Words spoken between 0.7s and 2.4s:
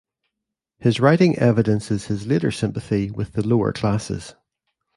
His writing evidences his